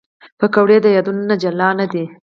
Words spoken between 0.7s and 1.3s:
د یادونو